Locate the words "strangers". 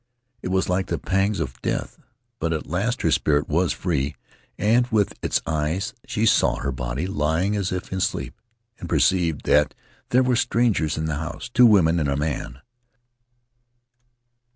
10.35-10.97